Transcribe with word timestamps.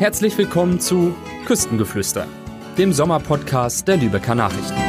Herzlich 0.00 0.38
willkommen 0.38 0.80
zu 0.80 1.14
Küstengeflüster, 1.44 2.26
dem 2.78 2.90
Sommerpodcast 2.94 3.86
der 3.86 3.98
Lübecker 3.98 4.34
Nachrichten. 4.34 4.80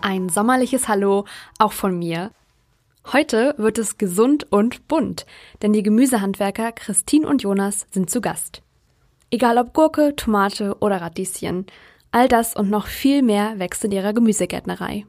Ein 0.00 0.28
sommerliches 0.28 0.88
Hallo 0.88 1.26
auch 1.60 1.70
von 1.70 1.96
mir. 1.96 2.32
Heute 3.12 3.54
wird 3.58 3.78
es 3.78 3.96
gesund 3.96 4.48
und 4.50 4.88
bunt, 4.88 5.24
denn 5.62 5.72
die 5.72 5.84
Gemüsehandwerker 5.84 6.72
Christine 6.72 7.28
und 7.28 7.44
Jonas 7.44 7.86
sind 7.92 8.10
zu 8.10 8.20
Gast. 8.20 8.62
Egal 9.30 9.56
ob 9.58 9.72
Gurke, 9.72 10.16
Tomate 10.16 10.78
oder 10.80 11.00
Radieschen, 11.00 11.66
all 12.10 12.26
das 12.26 12.56
und 12.56 12.70
noch 12.70 12.88
viel 12.88 13.22
mehr 13.22 13.60
wächst 13.60 13.84
in 13.84 13.92
ihrer 13.92 14.12
Gemüsegärtnerei. 14.12 15.06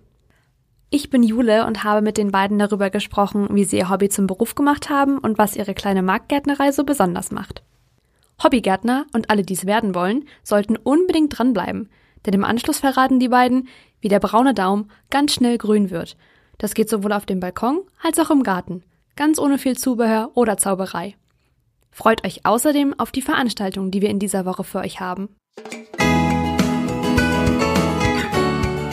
Ich 0.93 1.09
bin 1.09 1.23
Jule 1.23 1.65
und 1.65 1.85
habe 1.85 2.01
mit 2.01 2.17
den 2.17 2.31
beiden 2.31 2.59
darüber 2.59 2.89
gesprochen, 2.89 3.47
wie 3.51 3.63
sie 3.63 3.77
ihr 3.77 3.89
Hobby 3.89 4.09
zum 4.09 4.27
Beruf 4.27 4.55
gemacht 4.55 4.89
haben 4.89 5.19
und 5.19 5.37
was 5.37 5.55
ihre 5.55 5.73
kleine 5.73 6.01
Marktgärtnerei 6.01 6.73
so 6.73 6.83
besonders 6.83 7.31
macht. 7.31 7.63
Hobbygärtner 8.43 9.05
und 9.13 9.29
alle, 9.29 9.43
die 9.43 9.53
es 9.53 9.65
werden 9.65 9.95
wollen, 9.95 10.25
sollten 10.43 10.75
unbedingt 10.75 11.37
dranbleiben, 11.37 11.89
denn 12.25 12.33
im 12.33 12.43
Anschluss 12.43 12.79
verraten 12.79 13.21
die 13.21 13.29
beiden, 13.29 13.69
wie 14.01 14.09
der 14.09 14.19
braune 14.19 14.53
Daumen 14.53 14.91
ganz 15.09 15.33
schnell 15.33 15.57
grün 15.57 15.91
wird. 15.91 16.17
Das 16.57 16.73
geht 16.73 16.89
sowohl 16.89 17.13
auf 17.13 17.25
dem 17.25 17.39
Balkon 17.39 17.83
als 18.03 18.19
auch 18.19 18.29
im 18.29 18.43
Garten, 18.43 18.83
ganz 19.15 19.39
ohne 19.39 19.59
viel 19.59 19.77
Zubehör 19.77 20.31
oder 20.33 20.57
Zauberei. 20.57 21.15
Freut 21.89 22.25
euch 22.25 22.45
außerdem 22.45 22.99
auf 22.99 23.13
die 23.13 23.21
Veranstaltungen, 23.21 23.91
die 23.91 24.01
wir 24.01 24.09
in 24.09 24.19
dieser 24.19 24.45
Woche 24.45 24.65
für 24.65 24.79
euch 24.79 24.99
haben. 24.99 25.29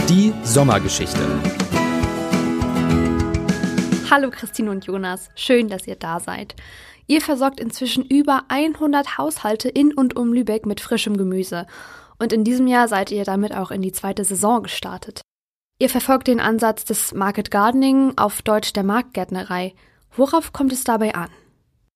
Die 0.09 0.33
Sommergeschichte. 0.45 1.27
Hallo 4.11 4.31
Christine 4.31 4.71
und 4.71 4.87
Jonas, 4.87 5.29
schön, 5.35 5.69
dass 5.69 5.87
ihr 5.87 5.97
da 5.97 6.19
seid. 6.19 6.55
Ihr 7.07 7.21
versorgt 7.21 7.61
inzwischen 7.61 8.07
über 8.07 8.45
100 8.49 9.19
Haushalte 9.19 9.69
in 9.69 9.93
und 9.93 10.17
um 10.17 10.33
Lübeck 10.33 10.65
mit 10.65 10.81
frischem 10.81 11.19
Gemüse. 11.19 11.67
Und 12.19 12.33
in 12.33 12.43
diesem 12.43 12.67
Jahr 12.67 12.89
seid 12.89 13.11
ihr 13.11 13.25
damit 13.25 13.55
auch 13.55 13.71
in 13.71 13.83
die 13.83 13.93
zweite 13.93 14.25
Saison 14.25 14.63
gestartet. 14.63 15.21
Ihr 15.79 15.91
verfolgt 15.91 16.27
den 16.27 16.41
Ansatz 16.41 16.87
des 16.87 17.13
Market 17.13 17.51
Gardening, 17.51 18.15
auf 18.17 18.41
Deutsch 18.41 18.73
der 18.73 18.83
Marktgärtnerei. 18.83 19.75
Worauf 20.17 20.55
kommt 20.55 20.73
es 20.73 20.85
dabei 20.85 21.15
an? 21.15 21.29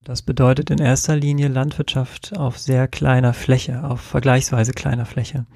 Das 0.05 0.21
bedeutet 0.21 0.69
in 0.69 0.81
erster 0.81 1.17
Linie 1.17 1.49
Landwirtschaft 1.49 2.37
auf 2.37 2.59
sehr 2.59 2.89
kleiner 2.89 3.33
Fläche, 3.33 3.85
auf 3.85 4.03
vergleichsweise 4.03 4.73
kleiner 4.73 5.07
Fläche. 5.07 5.47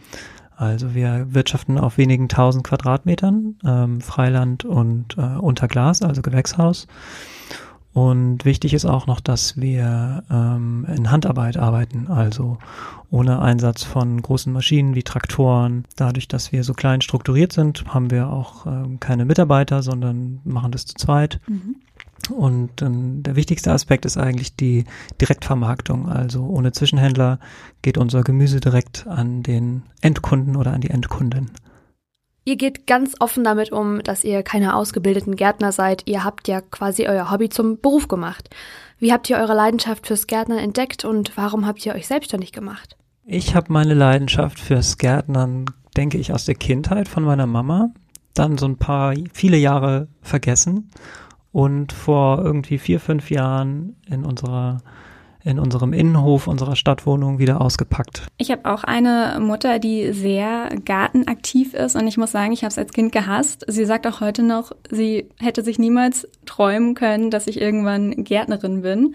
Also 0.56 0.94
wir 0.94 1.26
wirtschaften 1.34 1.78
auf 1.78 1.98
wenigen 1.98 2.28
tausend 2.28 2.64
Quadratmetern, 2.64 3.56
ähm, 3.64 4.00
Freiland 4.00 4.64
und 4.64 5.16
äh, 5.18 5.20
unter 5.20 5.68
Glas, 5.68 6.02
also 6.02 6.22
Gewächshaus. 6.22 6.86
Und 7.92 8.44
wichtig 8.44 8.74
ist 8.74 8.84
auch 8.84 9.06
noch, 9.06 9.20
dass 9.20 9.58
wir 9.58 10.22
ähm, 10.30 10.86
in 10.94 11.10
Handarbeit 11.10 11.56
arbeiten, 11.56 12.08
also 12.08 12.58
ohne 13.10 13.40
Einsatz 13.40 13.84
von 13.84 14.20
großen 14.20 14.52
Maschinen 14.52 14.94
wie 14.94 15.02
Traktoren. 15.02 15.84
Dadurch, 15.96 16.28
dass 16.28 16.52
wir 16.52 16.62
so 16.62 16.74
klein 16.74 17.00
strukturiert 17.00 17.54
sind, 17.54 17.86
haben 17.86 18.10
wir 18.10 18.28
auch 18.28 18.66
ähm, 18.66 19.00
keine 19.00 19.24
Mitarbeiter, 19.24 19.82
sondern 19.82 20.40
machen 20.44 20.72
das 20.72 20.84
zu 20.84 20.94
zweit. 20.94 21.40
Mhm. 21.46 21.76
Und 22.30 22.82
ähm, 22.82 23.22
der 23.22 23.36
wichtigste 23.36 23.72
Aspekt 23.72 24.04
ist 24.04 24.16
eigentlich 24.16 24.56
die 24.56 24.84
Direktvermarktung. 25.20 26.08
Also 26.08 26.44
ohne 26.44 26.72
Zwischenhändler 26.72 27.38
geht 27.82 27.98
unser 27.98 28.22
Gemüse 28.22 28.60
direkt 28.60 29.06
an 29.06 29.42
den 29.42 29.82
Endkunden 30.00 30.56
oder 30.56 30.72
an 30.72 30.80
die 30.80 30.90
Endkunden. 30.90 31.50
Ihr 32.44 32.56
geht 32.56 32.86
ganz 32.86 33.16
offen 33.18 33.42
damit 33.42 33.72
um, 33.72 34.02
dass 34.04 34.22
ihr 34.22 34.44
keine 34.44 34.76
ausgebildeten 34.76 35.34
Gärtner 35.34 35.72
seid. 35.72 36.02
Ihr 36.06 36.22
habt 36.22 36.46
ja 36.46 36.60
quasi 36.60 37.08
euer 37.08 37.30
Hobby 37.30 37.48
zum 37.48 37.80
Beruf 37.80 38.06
gemacht. 38.06 38.50
Wie 38.98 39.12
habt 39.12 39.28
ihr 39.28 39.36
eure 39.36 39.54
Leidenschaft 39.54 40.06
fürs 40.06 40.28
Gärtnern 40.28 40.58
entdeckt 40.58 41.04
und 41.04 41.36
warum 41.36 41.66
habt 41.66 41.84
ihr 41.84 41.94
euch 41.94 42.06
selbstständig 42.06 42.52
gemacht? 42.52 42.96
Ich 43.24 43.56
habe 43.56 43.72
meine 43.72 43.94
Leidenschaft 43.94 44.60
fürs 44.60 44.96
Gärtnern, 44.96 45.66
denke 45.96 46.18
ich, 46.18 46.32
aus 46.32 46.44
der 46.44 46.54
Kindheit 46.54 47.08
von 47.08 47.24
meiner 47.24 47.46
Mama. 47.46 47.90
Dann 48.34 48.58
so 48.58 48.66
ein 48.66 48.76
paar, 48.76 49.14
viele 49.32 49.56
Jahre 49.56 50.06
vergessen 50.22 50.90
und 51.56 51.90
vor 51.94 52.44
irgendwie 52.44 52.76
vier, 52.76 53.00
fünf 53.00 53.30
Jahren 53.30 53.96
in 54.06 54.26
unserer 54.26 54.82
in 55.42 55.58
unserem 55.58 55.94
Innenhof 55.94 56.48
unserer 56.48 56.76
Stadtwohnung 56.76 57.38
wieder 57.38 57.62
ausgepackt. 57.62 58.26
Ich 58.36 58.50
habe 58.50 58.70
auch 58.70 58.84
eine 58.84 59.38
Mutter, 59.40 59.78
die 59.78 60.12
sehr 60.12 60.68
gartenaktiv 60.84 61.72
ist 61.72 61.96
und 61.96 62.06
ich 62.08 62.18
muss 62.18 62.32
sagen, 62.32 62.52
ich 62.52 62.62
habe 62.62 62.72
es 62.72 62.78
als 62.78 62.92
Kind 62.92 63.10
gehasst. 63.10 63.64
Sie 63.68 63.86
sagt 63.86 64.06
auch 64.06 64.20
heute 64.20 64.42
noch, 64.42 64.72
sie 64.90 65.30
hätte 65.38 65.62
sich 65.62 65.78
niemals 65.78 66.28
träumen 66.44 66.94
können, 66.94 67.30
dass 67.30 67.46
ich 67.46 67.58
irgendwann 67.58 68.24
Gärtnerin 68.24 68.82
bin. 68.82 69.14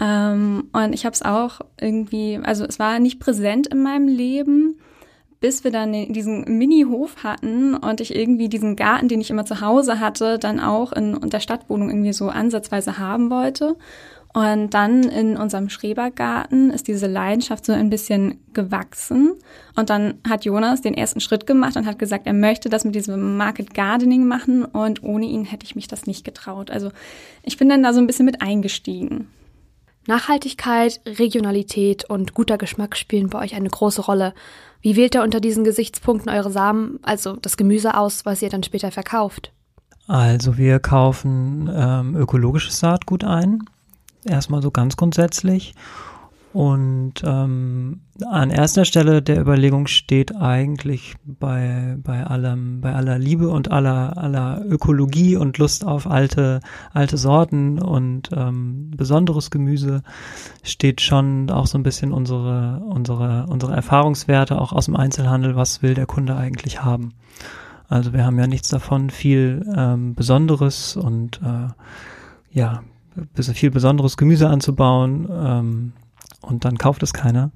Ähm, 0.00 0.68
und 0.72 0.94
ich 0.94 1.04
habe 1.04 1.12
es 1.12 1.22
auch 1.22 1.60
irgendwie, 1.78 2.40
also 2.42 2.64
es 2.64 2.78
war 2.78 3.00
nicht 3.00 3.20
präsent 3.20 3.66
in 3.66 3.82
meinem 3.82 4.08
Leben 4.08 4.78
bis 5.40 5.64
wir 5.64 5.70
dann 5.70 5.92
diesen 6.12 6.58
Mini-Hof 6.58 7.22
hatten 7.22 7.74
und 7.74 8.00
ich 8.00 8.14
irgendwie 8.14 8.48
diesen 8.48 8.76
Garten, 8.76 9.08
den 9.08 9.20
ich 9.20 9.30
immer 9.30 9.44
zu 9.44 9.60
Hause 9.60 10.00
hatte, 10.00 10.38
dann 10.38 10.60
auch 10.60 10.92
in, 10.92 11.18
der 11.28 11.40
Stadtwohnung 11.40 11.90
irgendwie 11.90 12.12
so 12.12 12.28
ansatzweise 12.28 12.98
haben 12.98 13.30
wollte. 13.30 13.76
Und 14.32 14.74
dann 14.74 15.04
in 15.04 15.38
unserem 15.38 15.70
Schrebergarten 15.70 16.70
ist 16.70 16.88
diese 16.88 17.06
Leidenschaft 17.06 17.64
so 17.64 17.72
ein 17.72 17.88
bisschen 17.88 18.38
gewachsen. 18.52 19.32
Und 19.76 19.88
dann 19.88 20.18
hat 20.28 20.44
Jonas 20.44 20.82
den 20.82 20.92
ersten 20.92 21.20
Schritt 21.20 21.46
gemacht 21.46 21.76
und 21.76 21.86
hat 21.86 21.98
gesagt, 21.98 22.26
er 22.26 22.34
möchte 22.34 22.68
das 22.68 22.84
mit 22.84 22.94
diesem 22.94 23.38
Market 23.38 23.72
Gardening 23.72 24.26
machen. 24.26 24.66
Und 24.66 25.02
ohne 25.02 25.24
ihn 25.24 25.46
hätte 25.46 25.64
ich 25.64 25.74
mich 25.74 25.88
das 25.88 26.06
nicht 26.06 26.22
getraut. 26.22 26.70
Also 26.70 26.90
ich 27.44 27.56
bin 27.56 27.70
dann 27.70 27.82
da 27.82 27.94
so 27.94 28.00
ein 28.00 28.06
bisschen 28.06 28.26
mit 28.26 28.42
eingestiegen. 28.42 29.28
Nachhaltigkeit, 30.06 31.00
Regionalität 31.06 32.04
und 32.08 32.34
guter 32.34 32.58
Geschmack 32.58 32.96
spielen 32.96 33.28
bei 33.28 33.40
euch 33.40 33.54
eine 33.54 33.68
große 33.68 34.02
Rolle. 34.02 34.34
Wie 34.80 34.96
wählt 34.96 35.14
ihr 35.14 35.22
unter 35.22 35.40
diesen 35.40 35.64
Gesichtspunkten 35.64 36.30
eure 36.30 36.50
Samen, 36.50 37.00
also 37.02 37.36
das 37.36 37.56
Gemüse 37.56 37.96
aus, 37.96 38.24
was 38.24 38.42
ihr 38.42 38.50
dann 38.50 38.62
später 38.62 38.90
verkauft? 38.90 39.52
Also 40.06 40.56
wir 40.56 40.78
kaufen 40.78 41.68
ähm, 41.72 42.14
ökologisches 42.14 42.78
Saatgut 42.78 43.24
ein, 43.24 43.64
erstmal 44.24 44.62
so 44.62 44.70
ganz 44.70 44.96
grundsätzlich. 44.96 45.74
Und 46.56 47.22
ähm, 47.22 48.00
an 48.24 48.48
erster 48.48 48.86
Stelle 48.86 49.20
der 49.20 49.38
Überlegung 49.38 49.88
steht 49.88 50.34
eigentlich 50.34 51.14
bei, 51.22 51.98
bei 52.02 52.24
allem, 52.24 52.80
bei 52.80 52.94
aller 52.94 53.18
Liebe 53.18 53.50
und 53.50 53.70
aller, 53.70 54.16
aller 54.16 54.64
Ökologie 54.64 55.36
und 55.36 55.58
Lust 55.58 55.84
auf 55.84 56.06
alte, 56.10 56.60
alte 56.94 57.18
Sorten 57.18 57.78
und 57.78 58.30
ähm, 58.34 58.90
besonderes 58.96 59.50
Gemüse 59.50 60.02
steht 60.62 61.02
schon 61.02 61.50
auch 61.50 61.66
so 61.66 61.76
ein 61.76 61.82
bisschen 61.82 62.10
unsere, 62.10 62.80
unsere, 62.88 63.44
unsere 63.50 63.74
Erfahrungswerte 63.74 64.58
auch 64.58 64.72
aus 64.72 64.86
dem 64.86 64.96
Einzelhandel. 64.96 65.56
Was 65.56 65.82
will 65.82 65.92
der 65.92 66.06
Kunde 66.06 66.36
eigentlich 66.36 66.82
haben? 66.82 67.12
Also 67.86 68.14
wir 68.14 68.24
haben 68.24 68.38
ja 68.38 68.46
nichts 68.46 68.70
davon, 68.70 69.10
viel 69.10 69.62
ähm, 69.76 70.14
Besonderes 70.14 70.96
und 70.96 71.38
äh, 71.44 71.68
ja, 72.50 72.82
viel 73.34 73.70
besonderes 73.70 74.16
Gemüse 74.16 74.48
anzubauen. 74.48 75.28
Ähm, 75.30 75.92
und 76.46 76.64
dann 76.64 76.78
kauft 76.78 77.02
es 77.02 77.12
keiner. 77.12 77.50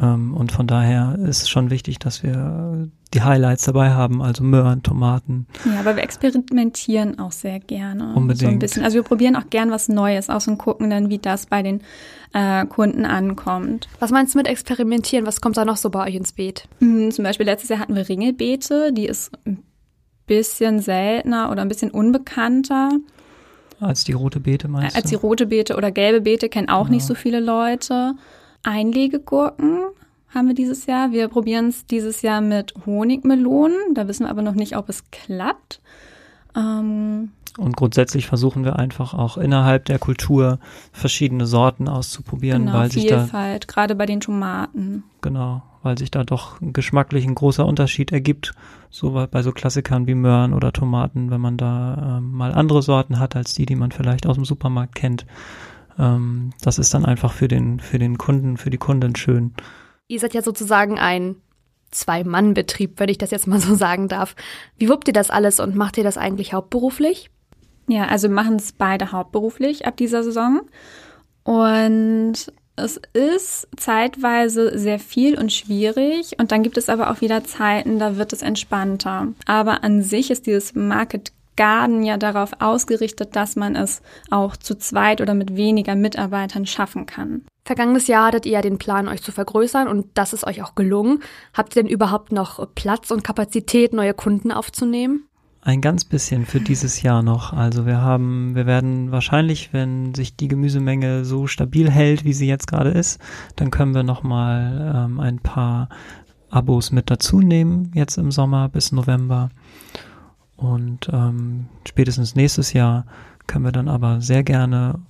Ähm, 0.00 0.34
und 0.34 0.50
von 0.50 0.66
daher 0.66 1.16
ist 1.18 1.42
es 1.42 1.48
schon 1.48 1.70
wichtig, 1.70 1.98
dass 1.98 2.22
wir 2.22 2.88
die 3.12 3.22
Highlights 3.22 3.64
dabei 3.64 3.90
haben, 3.90 4.22
also 4.22 4.42
Möhren, 4.42 4.82
Tomaten. 4.82 5.46
Ja, 5.64 5.80
aber 5.80 5.96
wir 5.96 6.02
experimentieren 6.02 7.18
auch 7.18 7.30
sehr 7.30 7.60
gerne. 7.60 8.14
Unbedingt. 8.14 8.40
So 8.40 8.46
ein 8.48 8.58
bisschen. 8.58 8.84
Also 8.84 8.96
wir 8.96 9.04
probieren 9.04 9.36
auch 9.36 9.50
gern 9.50 9.70
was 9.70 9.88
Neues 9.88 10.30
aus 10.30 10.48
und 10.48 10.58
gucken 10.58 10.90
dann, 10.90 11.10
wie 11.10 11.18
das 11.18 11.46
bei 11.46 11.62
den 11.62 11.80
äh, 12.32 12.66
Kunden 12.66 13.04
ankommt. 13.04 13.88
Was 14.00 14.10
meinst 14.10 14.34
du 14.34 14.38
mit 14.38 14.48
experimentieren? 14.48 15.26
Was 15.26 15.40
kommt 15.40 15.56
da 15.56 15.64
noch 15.64 15.76
so 15.76 15.90
bei 15.90 16.08
euch 16.08 16.16
ins 16.16 16.32
Beet? 16.32 16.66
Mhm, 16.80 17.12
zum 17.12 17.22
Beispiel 17.22 17.46
letztes 17.46 17.70
Jahr 17.70 17.78
hatten 17.78 17.94
wir 17.94 18.08
Ringelbeete, 18.08 18.92
die 18.92 19.06
ist 19.06 19.30
ein 19.46 19.62
bisschen 20.26 20.80
seltener 20.80 21.52
oder 21.52 21.62
ein 21.62 21.68
bisschen 21.68 21.92
unbekannter. 21.92 22.90
Als 23.80 24.04
die 24.04 24.12
rote 24.12 24.40
Beete 24.40 24.68
meinst 24.68 24.96
Als 24.96 25.10
die 25.10 25.14
rote 25.14 25.46
Beete 25.46 25.76
oder 25.76 25.90
gelbe 25.90 26.22
Beete 26.22 26.48
kennen 26.48 26.68
auch 26.68 26.84
genau. 26.84 26.96
nicht 26.96 27.04
so 27.04 27.14
viele 27.14 27.40
Leute. 27.40 28.14
Einlegegurken 28.62 29.84
haben 30.34 30.48
wir 30.48 30.54
dieses 30.54 30.86
Jahr. 30.86 31.12
Wir 31.12 31.28
probieren 31.28 31.68
es 31.68 31.86
dieses 31.86 32.22
Jahr 32.22 32.40
mit 32.40 32.74
Honigmelonen. 32.86 33.94
Da 33.94 34.08
wissen 34.08 34.26
wir 34.26 34.30
aber 34.30 34.42
noch 34.42 34.54
nicht, 34.54 34.76
ob 34.76 34.88
es 34.88 35.10
klappt. 35.10 35.80
Ähm 36.56 37.30
und 37.56 37.76
grundsätzlich 37.76 38.26
versuchen 38.26 38.64
wir 38.64 38.76
einfach 38.76 39.14
auch 39.14 39.36
innerhalb 39.36 39.84
der 39.84 40.00
Kultur 40.00 40.58
verschiedene 40.92 41.46
Sorten 41.46 41.88
auszuprobieren, 41.88 42.66
genau, 42.66 42.78
weil 42.78 42.90
sich 42.90 43.06
da 43.06 43.20
Vielfalt, 43.20 43.68
gerade 43.68 43.94
bei 43.94 44.06
den 44.06 44.20
Tomaten. 44.20 45.04
Genau, 45.20 45.62
weil 45.84 45.98
sich 45.98 46.10
da 46.10 46.24
doch 46.24 46.56
geschmacklich 46.60 47.24
ein 47.24 47.34
großer 47.34 47.64
Unterschied 47.64 48.10
ergibt, 48.10 48.54
so 48.90 49.26
bei 49.30 49.42
so 49.42 49.52
Klassikern 49.52 50.06
wie 50.06 50.14
Möhren 50.14 50.52
oder 50.52 50.72
Tomaten, 50.72 51.30
wenn 51.30 51.40
man 51.40 51.56
da 51.56 52.18
ähm, 52.18 52.32
mal 52.32 52.52
andere 52.52 52.82
Sorten 52.82 53.18
hat 53.18 53.36
als 53.36 53.54
die, 53.54 53.66
die 53.66 53.76
man 53.76 53.92
vielleicht 53.92 54.26
aus 54.26 54.36
dem 54.36 54.44
Supermarkt 54.44 54.94
kennt. 54.94 55.26
Ähm, 55.98 56.50
das 56.62 56.78
ist 56.78 56.92
dann 56.94 57.04
einfach 57.04 57.32
für 57.32 57.48
den 57.48 57.80
für 57.80 57.98
den 57.98 58.18
Kunden, 58.18 58.56
für 58.56 58.70
die 58.70 58.78
Kunden 58.78 59.14
schön. 59.14 59.54
Ihr 60.08 60.20
seid 60.20 60.34
ja 60.34 60.42
sozusagen 60.42 60.98
ein 60.98 61.36
Zwei-Mann-Betrieb, 61.90 62.98
wenn 62.98 63.08
ich 63.08 63.18
das 63.18 63.30
jetzt 63.30 63.46
mal 63.46 63.60
so 63.60 63.74
sagen 63.76 64.08
darf. 64.08 64.34
Wie 64.76 64.88
wuppt 64.88 65.08
ihr 65.08 65.14
das 65.14 65.30
alles 65.30 65.60
und 65.60 65.76
macht 65.76 65.96
ihr 65.98 66.04
das 66.04 66.18
eigentlich 66.18 66.52
hauptberuflich? 66.52 67.30
Ja, 67.86 68.06
also 68.06 68.28
machen 68.28 68.56
es 68.56 68.72
beide 68.72 69.12
hauptberuflich 69.12 69.86
ab 69.86 69.96
dieser 69.96 70.24
Saison. 70.24 70.62
Und 71.44 72.52
es 72.76 73.00
ist 73.12 73.68
zeitweise 73.76 74.78
sehr 74.78 74.98
viel 74.98 75.38
und 75.38 75.52
schwierig 75.52 76.36
und 76.38 76.50
dann 76.50 76.62
gibt 76.62 76.76
es 76.76 76.88
aber 76.88 77.10
auch 77.10 77.20
wieder 77.20 77.44
Zeiten, 77.44 77.98
da 77.98 78.16
wird 78.16 78.32
es 78.32 78.42
entspannter. 78.42 79.28
Aber 79.46 79.84
an 79.84 80.02
sich 80.02 80.30
ist 80.30 80.46
dieses 80.46 80.74
Market 80.74 81.32
Garden 81.56 82.02
ja 82.02 82.16
darauf 82.16 82.50
ausgerichtet, 82.60 83.36
dass 83.36 83.54
man 83.54 83.76
es 83.76 84.02
auch 84.30 84.56
zu 84.56 84.76
zweit 84.76 85.20
oder 85.20 85.34
mit 85.34 85.56
weniger 85.56 85.94
Mitarbeitern 85.94 86.66
schaffen 86.66 87.06
kann. 87.06 87.42
Vergangenes 87.64 88.08
Jahr 88.08 88.26
hattet 88.26 88.44
ihr 88.44 88.52
ja 88.52 88.60
den 88.60 88.78
Plan, 88.78 89.08
euch 89.08 89.22
zu 89.22 89.32
vergrößern 89.32 89.88
und 89.88 90.06
das 90.14 90.32
ist 90.32 90.46
euch 90.46 90.62
auch 90.62 90.74
gelungen. 90.74 91.22
Habt 91.54 91.76
ihr 91.76 91.82
denn 91.82 91.90
überhaupt 91.90 92.32
noch 92.32 92.66
Platz 92.74 93.10
und 93.10 93.24
Kapazität, 93.24 93.92
neue 93.92 94.14
Kunden 94.14 94.52
aufzunehmen? 94.52 95.28
Ein 95.66 95.80
ganz 95.80 96.04
bisschen 96.04 96.44
für 96.44 96.60
dieses 96.60 97.00
Jahr 97.00 97.22
noch. 97.22 97.54
Also 97.54 97.86
wir 97.86 98.02
haben, 98.02 98.54
wir 98.54 98.66
werden 98.66 99.12
wahrscheinlich, 99.12 99.72
wenn 99.72 100.14
sich 100.14 100.36
die 100.36 100.48
Gemüsemenge 100.48 101.24
so 101.24 101.46
stabil 101.46 101.90
hält, 101.90 102.22
wie 102.26 102.34
sie 102.34 102.46
jetzt 102.46 102.66
gerade 102.66 102.90
ist, 102.90 103.18
dann 103.56 103.70
können 103.70 103.94
wir 103.94 104.02
noch 104.02 104.22
mal 104.22 104.92
ähm, 104.94 105.20
ein 105.20 105.38
paar 105.38 105.88
Abos 106.50 106.92
mit 106.92 107.10
dazu 107.10 107.40
nehmen 107.40 107.90
jetzt 107.94 108.18
im 108.18 108.30
Sommer 108.30 108.68
bis 108.68 108.92
November. 108.92 109.48
Und 110.58 111.08
ähm, 111.10 111.68
spätestens 111.88 112.34
nächstes 112.34 112.74
Jahr 112.74 113.06
können 113.46 113.64
wir 113.64 113.72
dann 113.72 113.88
aber 113.88 114.20
sehr 114.20 114.44
gerne 114.44 115.00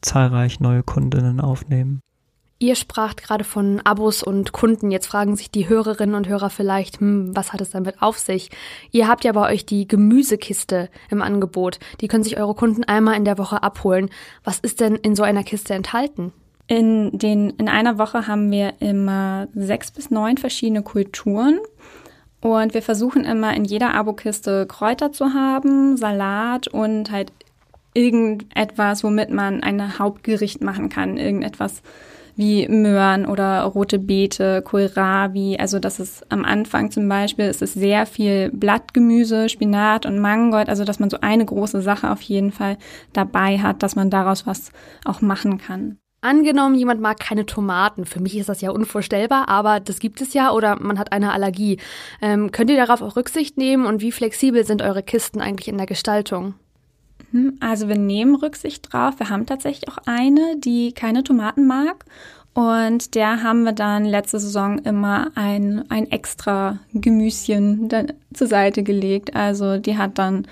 zahlreich 0.00 0.60
neue 0.60 0.84
Kundinnen 0.84 1.40
aufnehmen. 1.40 2.02
Ihr 2.62 2.76
spracht 2.76 3.24
gerade 3.24 3.42
von 3.42 3.80
Abos 3.82 4.22
und 4.22 4.52
Kunden. 4.52 4.92
Jetzt 4.92 5.08
fragen 5.08 5.34
sich 5.34 5.50
die 5.50 5.68
Hörerinnen 5.68 6.14
und 6.14 6.28
Hörer 6.28 6.48
vielleicht, 6.48 7.00
hm, 7.00 7.34
was 7.34 7.52
hat 7.52 7.60
es 7.60 7.70
damit 7.70 8.00
auf 8.00 8.18
sich? 8.18 8.50
Ihr 8.92 9.08
habt 9.08 9.24
ja 9.24 9.32
bei 9.32 9.52
euch 9.52 9.66
die 9.66 9.88
Gemüsekiste 9.88 10.88
im 11.10 11.22
Angebot. 11.22 11.80
Die 12.00 12.06
können 12.06 12.22
sich 12.22 12.38
eure 12.38 12.54
Kunden 12.54 12.84
einmal 12.84 13.16
in 13.16 13.24
der 13.24 13.36
Woche 13.36 13.64
abholen. 13.64 14.10
Was 14.44 14.60
ist 14.60 14.78
denn 14.78 14.94
in 14.94 15.16
so 15.16 15.24
einer 15.24 15.42
Kiste 15.42 15.74
enthalten? 15.74 16.32
In, 16.68 17.18
den, 17.18 17.50
in 17.50 17.68
einer 17.68 17.98
Woche 17.98 18.28
haben 18.28 18.48
wir 18.52 18.74
immer 18.78 19.48
sechs 19.54 19.90
bis 19.90 20.12
neun 20.12 20.36
verschiedene 20.36 20.84
Kulturen. 20.84 21.58
Und 22.40 22.74
wir 22.74 22.82
versuchen 22.82 23.24
immer 23.24 23.56
in 23.56 23.64
jeder 23.64 23.92
Abokiste 23.92 24.66
Kräuter 24.66 25.10
zu 25.10 25.34
haben, 25.34 25.96
Salat 25.96 26.68
und 26.68 27.10
halt 27.10 27.32
irgendetwas, 27.92 29.02
womit 29.02 29.30
man 29.30 29.64
ein 29.64 29.98
Hauptgericht 29.98 30.62
machen 30.62 30.90
kann. 30.90 31.16
Irgendetwas 31.16 31.82
wie 32.36 32.68
Möhren 32.68 33.26
oder 33.26 33.62
rote 33.62 33.98
Beete, 33.98 34.62
Kohlrabi. 34.62 35.56
Also 35.58 35.78
das 35.78 36.00
ist 36.00 36.30
am 36.30 36.44
Anfang 36.44 36.90
zum 36.90 37.08
Beispiel, 37.08 37.46
ist 37.46 37.62
es 37.62 37.74
sehr 37.74 38.06
viel 38.06 38.50
Blattgemüse, 38.50 39.48
Spinat 39.48 40.06
und 40.06 40.18
Mangold. 40.18 40.68
Also 40.68 40.84
dass 40.84 40.98
man 40.98 41.10
so 41.10 41.18
eine 41.20 41.44
große 41.44 41.82
Sache 41.82 42.10
auf 42.10 42.22
jeden 42.22 42.52
Fall 42.52 42.78
dabei 43.12 43.58
hat, 43.58 43.82
dass 43.82 43.96
man 43.96 44.10
daraus 44.10 44.46
was 44.46 44.72
auch 45.04 45.20
machen 45.20 45.58
kann. 45.58 45.98
Angenommen, 46.24 46.76
jemand 46.76 47.00
mag 47.00 47.18
keine 47.18 47.46
Tomaten. 47.46 48.06
Für 48.06 48.20
mich 48.20 48.36
ist 48.36 48.48
das 48.48 48.60
ja 48.60 48.70
unvorstellbar, 48.70 49.48
aber 49.48 49.80
das 49.80 49.98
gibt 49.98 50.20
es 50.20 50.34
ja 50.34 50.52
oder 50.52 50.80
man 50.80 50.96
hat 50.96 51.10
eine 51.10 51.32
Allergie. 51.32 51.78
Ähm, 52.20 52.52
könnt 52.52 52.70
ihr 52.70 52.76
darauf 52.76 53.02
auch 53.02 53.16
Rücksicht 53.16 53.58
nehmen 53.58 53.86
und 53.86 54.00
wie 54.02 54.12
flexibel 54.12 54.64
sind 54.64 54.82
eure 54.82 55.02
Kisten 55.02 55.40
eigentlich 55.40 55.66
in 55.66 55.78
der 55.78 55.86
Gestaltung? 55.86 56.54
Hm, 57.32 57.56
also 57.60 57.88
wir 57.88 57.98
nehmen 57.98 58.34
Rücksicht 58.34 58.92
drauf. 58.92 59.18
Wir 59.18 59.28
haben 59.28 59.46
tatsächlich 59.46 59.90
auch 59.90 59.98
eine, 60.06 60.56
die 60.58 60.92
keine 60.92 61.24
Tomaten 61.24 61.66
mag. 61.66 62.04
Und 62.54 63.14
der 63.14 63.42
haben 63.42 63.64
wir 63.64 63.72
dann 63.72 64.04
letzte 64.04 64.38
Saison 64.38 64.78
immer 64.80 65.30
ein, 65.34 65.84
ein 65.88 66.10
extra 66.10 66.78
Gemüschen 66.92 67.88
zur 68.34 68.46
Seite 68.46 68.82
gelegt. 68.82 69.34
Also 69.34 69.78
die 69.78 69.96
hat 69.96 70.18
dann 70.18 70.46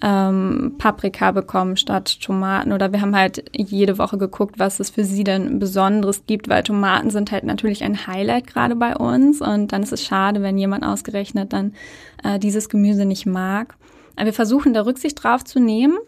ähm, 0.00 0.76
Paprika 0.78 1.32
bekommen 1.32 1.76
statt 1.76 2.20
Tomaten. 2.20 2.72
Oder 2.72 2.92
wir 2.92 3.00
haben 3.00 3.16
halt 3.16 3.50
jede 3.52 3.98
Woche 3.98 4.16
geguckt, 4.16 4.60
was 4.60 4.78
es 4.78 4.90
für 4.90 5.04
sie 5.04 5.24
denn 5.24 5.58
Besonderes 5.58 6.24
gibt, 6.26 6.48
weil 6.48 6.62
Tomaten 6.62 7.10
sind 7.10 7.32
halt 7.32 7.42
natürlich 7.42 7.82
ein 7.82 8.06
Highlight 8.06 8.46
gerade 8.46 8.76
bei 8.76 8.96
uns. 8.96 9.40
Und 9.40 9.72
dann 9.72 9.82
ist 9.82 9.92
es 9.92 10.04
schade, 10.04 10.42
wenn 10.42 10.56
jemand 10.56 10.84
ausgerechnet 10.84 11.52
dann 11.52 11.74
äh, 12.22 12.38
dieses 12.38 12.68
Gemüse 12.68 13.06
nicht 13.06 13.26
mag. 13.26 13.74
Wir 14.22 14.32
versuchen 14.32 14.74
da 14.74 14.82
Rücksicht 14.82 15.22
drauf 15.22 15.44
zu 15.44 15.60
nehmen, 15.60 15.98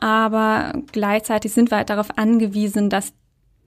aber 0.00 0.72
gleichzeitig 0.92 1.52
sind 1.52 1.70
wir 1.70 1.78
halt 1.78 1.90
darauf 1.90 2.18
angewiesen, 2.18 2.90
dass 2.90 3.12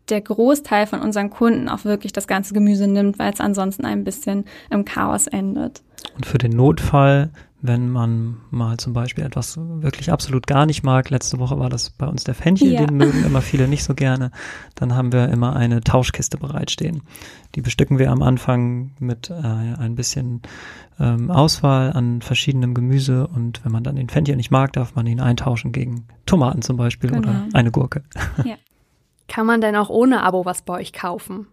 der 0.09 0.21
Großteil 0.21 0.87
von 0.87 1.01
unseren 1.01 1.29
Kunden 1.29 1.69
auch 1.69 1.85
wirklich 1.85 2.11
das 2.11 2.27
ganze 2.27 2.53
Gemüse 2.53 2.87
nimmt, 2.87 3.19
weil 3.19 3.31
es 3.31 3.39
ansonsten 3.39 3.85
ein 3.85 4.03
bisschen 4.03 4.45
im 4.69 4.85
Chaos 4.85 5.27
endet. 5.27 5.81
Und 6.15 6.25
für 6.25 6.37
den 6.37 6.51
Notfall 6.51 7.31
wenn 7.63 7.89
man 7.89 8.41
mal 8.51 8.75
zum 8.77 8.91
Beispiel 8.91 9.23
etwas 9.23 9.57
wirklich 9.57 10.11
absolut 10.11 10.47
gar 10.47 10.65
nicht 10.65 10.83
mag, 10.83 11.09
letzte 11.09 11.39
Woche 11.39 11.57
war 11.57 11.69
das 11.69 11.91
bei 11.91 12.05
uns 12.05 12.25
der 12.25 12.35
Fenchel, 12.35 12.73
ja. 12.73 12.85
den 12.85 12.97
mögen 12.97 13.23
immer 13.23 13.41
viele 13.41 13.69
nicht 13.69 13.85
so 13.85 13.95
gerne, 13.95 14.31
dann 14.75 14.95
haben 14.95 15.13
wir 15.13 15.29
immer 15.29 15.55
eine 15.55 15.79
Tauschkiste 15.79 16.37
bereitstehen. 16.37 17.03
Die 17.55 17.61
bestücken 17.61 17.99
wir 17.99 18.11
am 18.11 18.21
Anfang 18.21 18.91
mit 18.99 19.29
äh, 19.29 19.33
ein 19.33 19.95
bisschen 19.95 20.41
ähm, 20.99 21.31
Auswahl 21.31 21.93
an 21.93 22.21
verschiedenem 22.21 22.73
Gemüse 22.73 23.27
und 23.27 23.63
wenn 23.63 23.71
man 23.71 23.85
dann 23.85 23.95
den 23.95 24.09
Fenchel 24.09 24.35
nicht 24.35 24.51
mag, 24.51 24.73
darf 24.73 24.95
man 24.95 25.07
ihn 25.07 25.21
eintauschen 25.21 25.71
gegen 25.71 26.05
Tomaten 26.25 26.63
zum 26.63 26.75
Beispiel 26.75 27.11
genau. 27.11 27.21
oder 27.21 27.47
eine 27.53 27.71
Gurke. 27.71 28.03
Ja. 28.43 28.55
Kann 29.29 29.45
man 29.45 29.61
denn 29.61 29.77
auch 29.77 29.89
ohne 29.89 30.21
Abo 30.23 30.43
was 30.45 30.63
bei 30.63 30.73
euch 30.73 30.91
kaufen? 30.91 31.47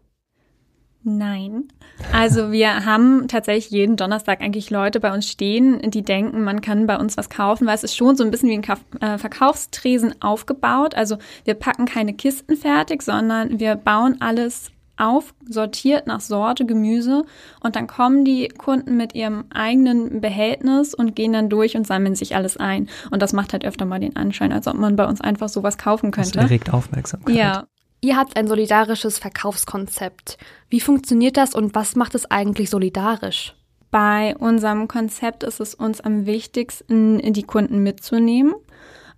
Nein. 1.03 1.69
Also 2.13 2.53
wir 2.53 2.85
haben 2.85 3.27
tatsächlich 3.27 3.71
jeden 3.71 3.97
Donnerstag 3.97 4.43
eigentlich 4.43 4.71
Leute 4.71 5.01
bei 5.01 5.13
uns 5.13 5.29
stehen, 5.29 5.91
die 5.91 6.03
denken, 6.03 6.43
man 6.43 6.61
kann 6.61 6.87
bei 6.87 6.99
uns 6.99 7.17
was 7.17 7.31
kaufen, 7.31 7.67
weil 7.67 7.75
es 7.75 7.85
ist 7.85 7.97
schon 7.97 8.17
so 8.17 8.25
ein 8.25 8.31
bisschen 8.31 8.51
wie 8.51 8.59
ein 8.59 9.01
äh, 9.01 9.19
Verkaufstresen 9.19 10.21
aufgebaut. 10.21 10.95
Also 10.95 11.17
wir 11.45 11.55
packen 11.55 11.87
keine 11.87 12.13
Kisten 12.13 12.57
fertig, 12.57 13.03
sondern 13.03 13.61
wir 13.61 13.77
bauen 13.77 14.17
alles 14.21 14.71
auf, 15.01 15.35
sortiert 15.49 16.07
nach 16.07 16.21
Sorte 16.21 16.67
Gemüse 16.67 17.25
und 17.61 17.75
dann 17.75 17.87
kommen 17.87 18.25
die 18.25 18.49
Kunden 18.49 18.97
mit 18.99 19.15
ihrem 19.15 19.45
eigenen 19.51 20.21
Behältnis 20.21 20.95
und 20.95 21.17
gehen 21.17 21.33
dann 21.33 21.49
durch 21.49 21.77
und 21.77 21.87
sammeln 21.87 22.15
sich 22.15 22.37
alles 22.37 22.59
ein. 22.59 22.89
Und 23.11 23.23
das 23.23 23.33
macht 23.33 23.55
halt 23.55 23.65
öfter 23.65 23.87
mal 23.87 23.99
den 23.99 24.17
Anschein, 24.17 24.53
als 24.53 24.67
ob 24.67 24.75
man 24.75 24.97
bei 24.97 25.07
uns 25.07 25.23
einfach 25.23 25.49
sowas 25.49 25.79
kaufen 25.79 26.11
könnte. 26.11 26.33
Das 26.33 26.45
erregt 26.45 26.73
Aufmerksamkeit. 26.73 27.35
Ja, 27.35 27.65
Ihr 28.03 28.17
habt 28.17 28.37
ein 28.37 28.49
solidarisches 28.49 29.19
Verkaufskonzept. 29.19 30.39
Wie 30.71 30.81
funktioniert 30.81 31.37
das 31.37 31.55
und 31.55 31.75
was 31.75 31.97
macht 31.97 32.15
es 32.15 32.31
eigentlich 32.31 32.71
solidarisch? 32.71 33.55
Bei 33.91 34.35
unserem 34.39 34.89
Konzept 34.89 35.43
ist 35.43 35.61
es 35.61 35.75
uns 35.75 36.01
am 36.01 36.25
wichtigsten, 36.25 37.21
die 37.33 37.43
Kunden 37.43 37.83
mitzunehmen. 37.83 38.55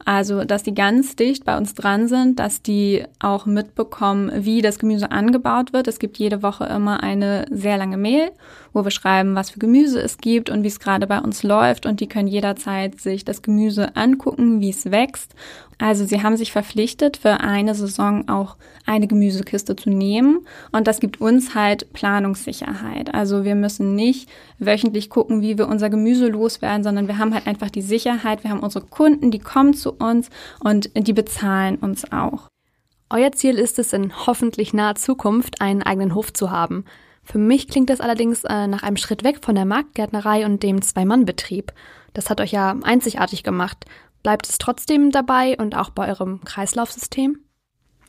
Also, 0.05 0.44
dass 0.44 0.64
die 0.64 0.75
ganz 0.75 1.14
dicht 1.14 1.44
bei 1.44 1.56
uns 1.56 1.75
dran 1.75 2.08
sind, 2.08 2.40
dass 2.40 2.61
die 2.61 3.05
auch 3.20 3.46
mitbekommen, 3.46 4.32
wie 4.44 4.60
das 4.60 4.81
Gemüse 4.81 5.12
angebaut 5.12 5.72
wird. 5.72 5.86
Es 5.86 6.01
gibt 6.01 6.19
jede 6.19 6.43
Woche 6.43 6.65
immer 6.65 7.05
eine 7.05 7.46
sehr 7.51 7.79
lange 7.79 7.96
Mail, 7.96 8.32
wo 8.72 8.82
wir 8.82 8.91
schreiben, 8.91 9.36
was 9.36 9.51
für 9.51 9.60
Gemüse 9.60 10.01
es 10.01 10.19
gibt 10.19 10.51
und 10.51 10.65
wie 10.65 10.69
es 10.69 10.81
gerade 10.81 11.06
bei 11.06 11.20
uns 11.20 11.44
läuft. 11.44 11.86
Und 11.86 12.01
die 12.01 12.08
können 12.08 12.27
jederzeit 12.27 13.01
sich 13.01 13.24
das 13.24 13.43
Gemüse 13.43 13.94
angucken, 13.94 14.60
wie 14.60 14.70
es 14.70 14.91
wächst 14.91 15.36
also 15.82 16.05
sie 16.05 16.22
haben 16.22 16.36
sich 16.36 16.53
verpflichtet, 16.53 17.17
für 17.17 17.41
eine 17.41 17.74
Saison 17.74 18.29
auch 18.29 18.56
eine 18.86 19.08
Gemüsekiste 19.08 19.74
zu 19.74 19.91
nehmen. 19.91 20.46
Und 20.70 20.86
das 20.86 21.01
gibt 21.01 21.20
uns 21.20 21.56
halt 21.56 21.93
Planungssicherheit. 21.93 23.12
Also 23.12 23.43
wir 23.43 23.56
müssen 23.56 23.96
nicht 23.96 24.31
wöchentlich 24.60 25.10
gucken, 25.10 25.43
wie 25.43 25.58
wir 25.58 25.67
unser 25.67 25.91
Gemüse 25.91 26.29
loswerden, 26.29 26.84
sondern 26.84 27.08
wir 27.08 27.19
haben 27.19 27.34
halt 27.34 27.48
einfach 27.48 27.69
die 27.69 27.82
Sicherheit. 27.82 28.44
Wir 28.44 28.53
haben 28.53 28.60
unsere 28.60 28.84
Kunden, 28.86 29.32
die 29.32 29.41
kommen 29.41 29.74
zu 29.74 29.93
uns 29.93 30.31
und 30.60 30.91
die 30.94 31.12
bezahlen 31.12 31.77
uns 31.79 32.12
auch. 32.12 32.46
Euer 33.10 33.32
Ziel 33.32 33.58
ist 33.58 33.81
es, 33.81 33.93
in 33.93 34.12
hoffentlich 34.27 34.72
naher 34.72 34.94
Zukunft 34.94 35.60
einen 35.60 35.82
eigenen 35.82 36.15
Hof 36.15 36.32
zu 36.32 36.53
haben. 36.53 36.84
Für 37.24 37.39
mich 37.39 37.67
klingt 37.67 37.91
das 37.91 38.01
allerdings 38.01 38.44
äh, 38.44 38.69
nach 38.69 38.84
einem 38.84 38.96
Schritt 38.96 39.24
weg 39.24 39.41
von 39.43 39.56
der 39.56 39.65
Marktgärtnerei 39.65 40.46
und 40.46 40.62
dem 40.62 40.81
Zwei-Mann-Betrieb. 40.81 41.72
Das 42.15 42.31
hat 42.31 42.41
euch 42.41 42.53
ja 42.53 42.77
einzigartig 42.82 43.43
gemacht. 43.43 43.84
Bleibt 44.22 44.48
es 44.48 44.58
trotzdem 44.58 45.10
dabei 45.10 45.56
und 45.58 45.76
auch 45.76 45.91
bei 45.91 46.08
eurem 46.08 46.43
Kreislaufsystem? 46.44 47.38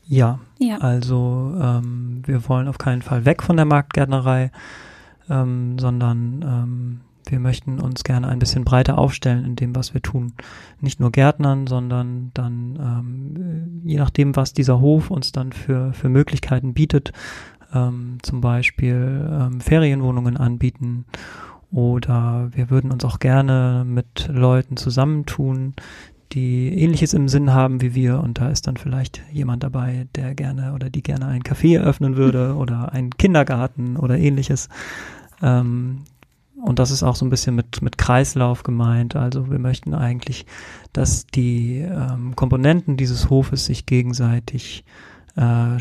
Ja, 0.05 0.39
ja. 0.59 0.77
also 0.79 1.55
ähm, 1.59 2.23
wir 2.25 2.47
wollen 2.49 2.67
auf 2.67 2.77
keinen 2.77 3.01
Fall 3.01 3.25
weg 3.25 3.41
von 3.41 3.55
der 3.55 3.65
Marktgärtnerei, 3.65 4.51
ähm, 5.29 5.79
sondern 5.79 6.41
ähm, 6.41 7.01
wir 7.25 7.39
möchten 7.39 7.79
uns 7.79 8.03
gerne 8.03 8.27
ein 8.27 8.39
bisschen 8.39 8.65
breiter 8.65 8.97
aufstellen 8.97 9.45
in 9.45 9.55
dem, 9.55 9.75
was 9.75 9.93
wir 9.93 10.01
tun. 10.01 10.33
Nicht 10.81 10.99
nur 10.99 11.11
Gärtnern, 11.11 11.67
sondern 11.67 12.31
dann, 12.33 12.75
ähm, 12.75 13.81
je 13.85 13.97
nachdem, 13.97 14.35
was 14.35 14.53
dieser 14.53 14.81
Hof 14.81 15.09
uns 15.09 15.31
dann 15.31 15.53
für, 15.53 15.93
für 15.93 16.09
Möglichkeiten 16.09 16.73
bietet, 16.73 17.13
ähm, 17.73 18.17
zum 18.21 18.41
Beispiel 18.41 19.27
ähm, 19.31 19.61
Ferienwohnungen 19.61 20.37
anbieten 20.37 21.05
oder 21.73 22.49
wir 22.53 22.69
würden 22.69 22.91
uns 22.91 23.03
auch 23.03 23.19
gerne 23.19 23.83
mit 23.85 24.29
Leuten 24.31 24.77
zusammentun, 24.77 25.73
die 26.31 26.69
ähnliches 26.69 27.13
im 27.13 27.27
Sinn 27.27 27.53
haben 27.53 27.81
wie 27.81 27.95
wir. 27.95 28.19
Und 28.19 28.39
da 28.39 28.49
ist 28.49 28.67
dann 28.67 28.77
vielleicht 28.77 29.21
jemand 29.31 29.63
dabei, 29.63 30.07
der 30.15 30.35
gerne 30.35 30.73
oder 30.73 30.89
die 30.89 31.03
gerne 31.03 31.27
ein 31.27 31.43
Café 31.43 31.77
eröffnen 31.77 32.15
würde 32.15 32.55
oder 32.57 32.93
einen 32.93 33.11
Kindergarten 33.17 33.97
oder 33.97 34.17
ähnliches. 34.17 34.69
Ähm, 35.41 36.03
und 36.61 36.79
das 36.79 36.91
ist 36.91 37.03
auch 37.03 37.15
so 37.15 37.25
ein 37.25 37.29
bisschen 37.29 37.55
mit, 37.55 37.81
mit 37.81 37.97
Kreislauf 37.97 38.63
gemeint. 38.63 39.15
Also 39.15 39.51
wir 39.51 39.59
möchten 39.59 39.93
eigentlich, 39.93 40.45
dass 40.93 41.25
die 41.27 41.79
ähm, 41.79 42.35
Komponenten 42.35 42.97
dieses 42.97 43.29
Hofes 43.29 43.65
sich 43.65 43.85
gegenseitig 43.85 44.85
äh, 45.35 45.79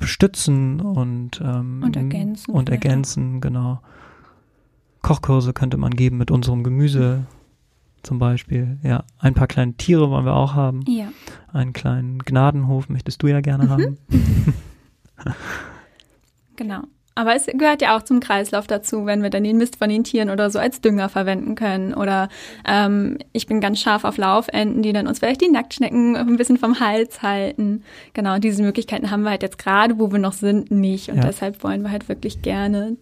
stützen 0.00 0.80
und, 0.80 1.40
ähm, 1.44 1.82
Und 1.82 1.96
ergänzen 1.96 2.52
Und 2.52 2.68
ergänzen, 2.70 3.40
genau. 3.40 3.80
Kochkurse 5.02 5.52
könnte 5.52 5.76
man 5.76 5.90
geben 5.92 6.16
mit 6.18 6.30
unserem 6.30 6.62
Gemüse 6.62 7.24
zum 8.02 8.18
Beispiel. 8.18 8.78
Ja, 8.82 9.04
ein 9.18 9.34
paar 9.34 9.46
kleine 9.46 9.74
Tiere 9.74 10.10
wollen 10.10 10.24
wir 10.24 10.34
auch 10.34 10.54
haben. 10.54 10.80
Ja. 10.88 11.08
Einen 11.52 11.72
kleinen 11.72 12.18
Gnadenhof 12.20 12.88
möchtest 12.88 13.22
du 13.22 13.26
ja 13.28 13.40
gerne 13.40 13.68
haben. 13.68 13.98
Genau. 16.56 16.82
Aber 17.14 17.34
es 17.36 17.44
gehört 17.46 17.82
ja 17.82 17.96
auch 17.96 18.02
zum 18.02 18.20
Kreislauf 18.20 18.66
dazu, 18.66 19.04
wenn 19.04 19.22
wir 19.22 19.28
dann 19.28 19.44
den 19.44 19.58
Mist 19.58 19.76
von 19.76 19.90
den 19.90 20.02
Tieren 20.02 20.30
oder 20.30 20.48
so 20.48 20.58
als 20.58 20.80
Dünger 20.80 21.10
verwenden 21.10 21.54
können. 21.56 21.92
Oder 21.92 22.30
ähm, 22.66 23.18
ich 23.32 23.46
bin 23.46 23.60
ganz 23.60 23.80
scharf 23.80 24.04
auf 24.04 24.16
Laufenten, 24.16 24.82
die 24.82 24.94
dann 24.94 25.06
uns 25.06 25.18
vielleicht 25.18 25.42
die 25.42 25.50
Nacktschnecken 25.50 26.16
ein 26.16 26.36
bisschen 26.36 26.56
vom 26.56 26.80
Hals 26.80 27.20
halten. 27.22 27.82
Genau, 28.14 28.38
diese 28.38 28.62
Möglichkeiten 28.62 29.10
haben 29.10 29.24
wir 29.24 29.30
halt 29.30 29.42
jetzt 29.42 29.58
gerade, 29.58 29.98
wo 29.98 30.10
wir 30.10 30.18
noch 30.18 30.32
sind, 30.32 30.70
nicht. 30.70 31.10
Und 31.10 31.16
Ja. 31.18 31.24
deshalb 31.26 31.62
wollen 31.62 31.82
wir 31.82 31.90
halt 31.90 32.08
wirklich 32.08 32.40
gerne 32.40 32.96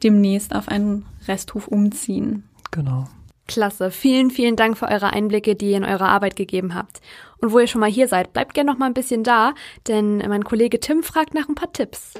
demnächst 0.00 0.54
auf 0.54 0.68
einen 0.68 1.04
Resthof 1.28 1.68
umziehen. 1.68 2.44
Genau. 2.70 3.08
Klasse. 3.48 3.90
Vielen, 3.90 4.30
vielen 4.30 4.56
Dank 4.56 4.76
für 4.76 4.88
eure 4.88 5.12
Einblicke, 5.12 5.54
die 5.54 5.70
ihr 5.70 5.76
in 5.76 5.84
eure 5.84 6.08
Arbeit 6.08 6.36
gegeben 6.36 6.74
habt. 6.74 7.00
Und 7.38 7.52
wo 7.52 7.58
ihr 7.58 7.66
schon 7.66 7.80
mal 7.80 7.90
hier 7.90 8.08
seid, 8.08 8.32
bleibt 8.32 8.54
gerne 8.54 8.72
noch 8.72 8.78
mal 8.78 8.86
ein 8.86 8.94
bisschen 8.94 9.22
da, 9.22 9.54
denn 9.86 10.18
mein 10.18 10.44
Kollege 10.44 10.80
Tim 10.80 11.02
fragt 11.02 11.34
nach 11.34 11.48
ein 11.48 11.54
paar 11.54 11.72
Tipps. 11.72 12.14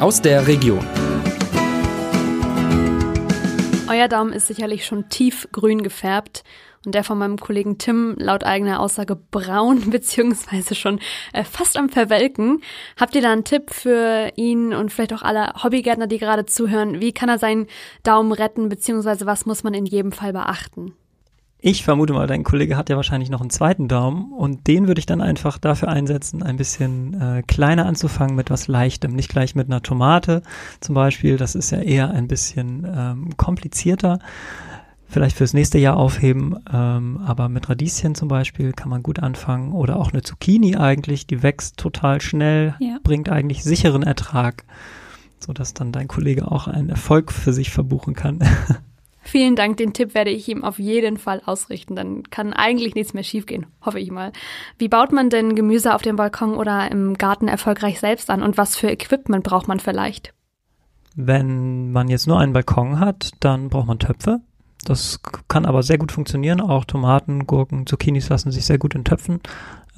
Aus 0.00 0.22
der 0.22 0.46
Region. 0.46 0.86
Euer 3.88 4.08
Daumen 4.08 4.32
ist 4.32 4.48
sicherlich 4.48 4.84
schon 4.84 5.08
tiefgrün 5.08 5.82
gefärbt 5.82 6.44
und 6.86 6.94
der 6.94 7.04
von 7.04 7.18
meinem 7.18 7.36
Kollegen 7.36 7.78
Tim 7.78 8.14
laut 8.16 8.44
eigener 8.44 8.80
Aussage 8.80 9.16
braun 9.16 9.90
beziehungsweise 9.90 10.74
schon 10.74 11.00
äh, 11.32 11.44
fast 11.44 11.76
am 11.76 11.88
Verwelken. 11.88 12.62
Habt 12.98 13.14
ihr 13.14 13.22
da 13.22 13.32
einen 13.32 13.44
Tipp 13.44 13.70
für 13.70 14.32
ihn 14.36 14.72
und 14.72 14.92
vielleicht 14.92 15.12
auch 15.12 15.22
alle 15.22 15.52
Hobbygärtner, 15.62 16.06
die 16.06 16.18
gerade 16.18 16.46
zuhören? 16.46 17.00
Wie 17.00 17.12
kann 17.12 17.28
er 17.28 17.38
seinen 17.38 17.66
Daumen 18.04 18.32
retten 18.32 18.68
beziehungsweise 18.68 19.26
was 19.26 19.44
muss 19.44 19.64
man 19.64 19.74
in 19.74 19.84
jedem 19.84 20.12
Fall 20.12 20.32
beachten? 20.32 20.94
Ich 21.58 21.82
vermute 21.82 22.12
mal, 22.12 22.26
dein 22.26 22.44
Kollege 22.44 22.76
hat 22.76 22.90
ja 22.90 22.96
wahrscheinlich 22.96 23.30
noch 23.30 23.40
einen 23.40 23.50
zweiten 23.50 23.88
Daumen 23.88 24.30
und 24.32 24.68
den 24.68 24.86
würde 24.86 24.98
ich 25.00 25.06
dann 25.06 25.20
einfach 25.20 25.58
dafür 25.58 25.88
einsetzen, 25.88 26.42
ein 26.42 26.56
bisschen 26.56 27.20
äh, 27.20 27.42
kleiner 27.42 27.86
anzufangen 27.86 28.36
mit 28.36 28.50
was 28.50 28.68
Leichtem. 28.68 29.14
Nicht 29.14 29.30
gleich 29.30 29.54
mit 29.54 29.66
einer 29.66 29.82
Tomate 29.82 30.42
zum 30.80 30.94
Beispiel, 30.94 31.38
das 31.38 31.54
ist 31.54 31.70
ja 31.70 31.78
eher 31.78 32.10
ein 32.10 32.28
bisschen 32.28 32.86
ähm, 32.88 33.36
komplizierter. 33.36 34.20
Vielleicht 35.08 35.36
fürs 35.36 35.54
nächste 35.54 35.78
Jahr 35.78 35.96
aufheben, 35.96 36.56
ähm, 36.72 37.18
aber 37.24 37.48
mit 37.48 37.68
Radieschen 37.68 38.14
zum 38.14 38.28
Beispiel 38.28 38.72
kann 38.72 38.88
man 38.88 39.02
gut 39.02 39.20
anfangen 39.20 39.72
oder 39.72 39.96
auch 39.96 40.12
eine 40.12 40.22
Zucchini 40.22 40.76
eigentlich, 40.76 41.26
die 41.26 41.42
wächst 41.42 41.76
total 41.76 42.20
schnell, 42.20 42.74
Ja. 42.80 42.98
bringt 43.02 43.28
eigentlich 43.28 43.62
sicheren 43.62 44.02
Ertrag, 44.02 44.64
sodass 45.38 45.74
dann 45.74 45.92
dein 45.92 46.08
Kollege 46.08 46.50
auch 46.50 46.66
einen 46.66 46.88
Erfolg 46.88 47.32
für 47.32 47.52
sich 47.52 47.70
verbuchen 47.70 48.14
kann. 48.14 48.40
Vielen 49.22 49.56
Dank, 49.56 49.76
den 49.76 49.92
Tipp 49.92 50.14
werde 50.14 50.30
ich 50.30 50.48
ihm 50.48 50.62
auf 50.62 50.78
jeden 50.78 51.16
Fall 51.18 51.42
ausrichten. 51.44 51.96
Dann 51.96 52.22
kann 52.30 52.52
eigentlich 52.52 52.94
nichts 52.94 53.12
mehr 53.12 53.24
schiefgehen, 53.24 53.66
hoffe 53.84 53.98
ich 53.98 54.12
mal. 54.12 54.32
Wie 54.78 54.88
baut 54.88 55.10
man 55.10 55.30
denn 55.30 55.56
Gemüse 55.56 55.94
auf 55.96 56.02
dem 56.02 56.14
Balkon 56.14 56.54
oder 56.54 56.90
im 56.92 57.14
Garten 57.14 57.48
erfolgreich 57.48 57.98
selbst 57.98 58.30
an 58.30 58.42
und 58.42 58.56
was 58.56 58.76
für 58.76 58.88
Equipment 58.88 59.42
braucht 59.42 59.66
man 59.66 59.80
vielleicht? 59.80 60.32
Wenn 61.16 61.90
man 61.90 62.08
jetzt 62.08 62.28
nur 62.28 62.38
einen 62.38 62.52
Balkon 62.52 63.00
hat, 63.00 63.32
dann 63.40 63.68
braucht 63.68 63.86
man 63.88 63.98
Töpfe. 63.98 64.40
Das 64.86 65.20
kann 65.48 65.66
aber 65.66 65.82
sehr 65.82 65.98
gut 65.98 66.12
funktionieren. 66.12 66.60
Auch 66.60 66.84
Tomaten, 66.84 67.46
Gurken, 67.46 67.86
Zucchinis 67.86 68.28
lassen 68.28 68.52
sich 68.52 68.64
sehr 68.64 68.78
gut 68.78 68.94
in 68.94 69.04
Töpfen 69.04 69.40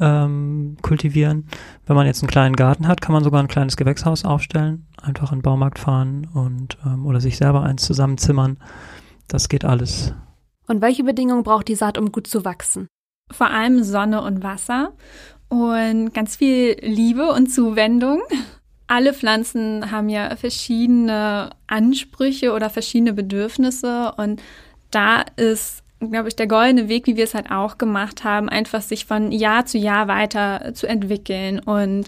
ähm, 0.00 0.78
kultivieren. 0.80 1.46
Wenn 1.86 1.94
man 1.94 2.06
jetzt 2.06 2.22
einen 2.22 2.30
kleinen 2.30 2.56
Garten 2.56 2.88
hat, 2.88 3.02
kann 3.02 3.12
man 3.12 3.22
sogar 3.22 3.42
ein 3.42 3.48
kleines 3.48 3.76
Gewächshaus 3.76 4.24
aufstellen. 4.24 4.86
Einfach 5.02 5.30
in 5.30 5.38
den 5.38 5.42
Baumarkt 5.42 5.78
fahren 5.78 6.26
und 6.32 6.78
ähm, 6.86 7.04
oder 7.04 7.20
sich 7.20 7.36
selber 7.36 7.62
eins 7.62 7.84
zusammenzimmern. 7.84 8.56
Das 9.28 9.50
geht 9.50 9.64
alles. 9.64 10.14
Und 10.66 10.80
welche 10.80 11.04
Bedingungen 11.04 11.42
braucht 11.42 11.68
die 11.68 11.74
Saat, 11.74 11.98
um 11.98 12.10
gut 12.10 12.26
zu 12.26 12.46
wachsen? 12.46 12.88
Vor 13.30 13.50
allem 13.50 13.82
Sonne 13.82 14.22
und 14.22 14.42
Wasser 14.42 14.92
und 15.48 16.14
ganz 16.14 16.36
viel 16.36 16.78
Liebe 16.80 17.30
und 17.32 17.52
Zuwendung. 17.52 18.22
Alle 18.86 19.12
Pflanzen 19.12 19.90
haben 19.90 20.08
ja 20.08 20.34
verschiedene 20.36 21.50
Ansprüche 21.66 22.52
oder 22.54 22.70
verschiedene 22.70 23.12
Bedürfnisse 23.12 24.14
und 24.16 24.40
da 24.90 25.24
ist, 25.36 25.82
glaube 26.00 26.28
ich, 26.28 26.36
der 26.36 26.46
goldene 26.46 26.88
Weg, 26.88 27.06
wie 27.06 27.16
wir 27.16 27.24
es 27.24 27.34
halt 27.34 27.50
auch 27.50 27.78
gemacht 27.78 28.24
haben, 28.24 28.48
einfach 28.48 28.82
sich 28.82 29.06
von 29.06 29.32
Jahr 29.32 29.66
zu 29.66 29.78
Jahr 29.78 30.08
weiter 30.08 30.72
zu 30.74 30.86
entwickeln 30.86 31.58
und 31.58 32.06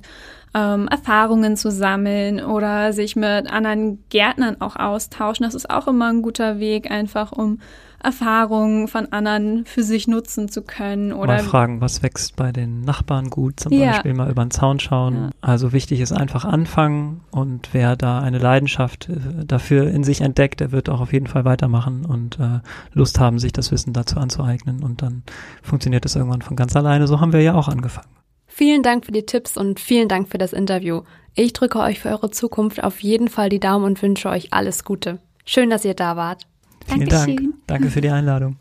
ähm, 0.54 0.88
Erfahrungen 0.88 1.56
zu 1.56 1.70
sammeln 1.70 2.40
oder 2.40 2.92
sich 2.92 3.16
mit 3.16 3.50
anderen 3.50 4.02
Gärtnern 4.08 4.60
auch 4.60 4.76
austauschen. 4.76 5.44
Das 5.44 5.54
ist 5.54 5.70
auch 5.70 5.86
immer 5.86 6.12
ein 6.12 6.22
guter 6.22 6.58
Weg, 6.58 6.90
einfach 6.90 7.32
um 7.32 7.60
Erfahrungen 8.02 8.88
von 8.88 9.12
anderen 9.12 9.64
für 9.66 9.82
sich 9.82 10.08
nutzen 10.08 10.48
zu 10.48 10.62
können 10.62 11.12
oder 11.12 11.34
mal 11.34 11.42
fragen, 11.42 11.80
was 11.80 12.02
wächst 12.02 12.36
bei 12.36 12.52
den 12.52 12.80
Nachbarn 12.80 13.30
gut, 13.30 13.60
zum 13.60 13.72
Ja. 13.72 13.92
Beispiel 13.92 14.14
mal 14.14 14.30
über 14.30 14.44
den 14.44 14.50
Zaun 14.50 14.80
schauen. 14.80 15.14
Ja. 15.14 15.30
Also 15.40 15.72
wichtig 15.72 16.00
ist 16.00 16.12
einfach 16.12 16.44
anfangen 16.44 17.20
und 17.30 17.70
wer 17.72 17.96
da 17.96 18.20
eine 18.20 18.38
Leidenschaft 18.38 19.08
äh, 19.08 19.44
dafür 19.44 19.88
in 19.90 20.04
sich 20.04 20.20
entdeckt, 20.22 20.60
der 20.60 20.72
wird 20.72 20.88
auch 20.88 21.00
auf 21.00 21.12
jeden 21.12 21.26
Fall 21.26 21.44
weitermachen 21.44 22.04
und 22.04 22.38
äh, 22.38 22.60
Lust 22.92 23.20
haben, 23.20 23.38
sich 23.38 23.52
das 23.52 23.70
Wissen 23.70 23.92
dazu 23.92 24.18
anzueignen 24.18 24.82
und 24.82 25.02
dann 25.02 25.22
funktioniert 25.62 26.04
es 26.06 26.16
irgendwann 26.16 26.42
von 26.42 26.56
ganz 26.56 26.74
alleine. 26.76 27.06
So 27.06 27.20
haben 27.20 27.32
wir 27.32 27.42
ja 27.42 27.54
auch 27.54 27.68
angefangen. 27.68 28.08
Vielen 28.46 28.82
Dank 28.82 29.06
für 29.06 29.12
die 29.12 29.24
Tipps 29.26 29.56
und 29.56 29.78
vielen 29.78 30.08
Dank 30.08 30.28
für 30.28 30.38
das 30.38 30.52
Interview. 30.52 31.02
Ich 31.34 31.52
drücke 31.52 31.78
euch 31.78 32.00
für 32.00 32.08
eure 32.08 32.30
Zukunft 32.30 32.82
auf 32.82 33.00
jeden 33.00 33.28
Fall 33.28 33.48
die 33.48 33.60
Daumen 33.60 33.84
und 33.84 34.02
wünsche 34.02 34.28
euch 34.28 34.52
alles 34.52 34.84
Gute. 34.84 35.18
Schön, 35.44 35.70
dass 35.70 35.84
ihr 35.84 35.94
da 35.94 36.16
wart. 36.16 36.46
Vielen 36.86 37.08
Dank. 37.08 37.26
Dankeschön. 37.26 37.54
Danke 37.66 37.90
für 37.90 38.00
die 38.00 38.10
Einladung. 38.10 38.56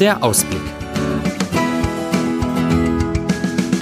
Der 0.00 0.22
Ausblick. 0.22 0.60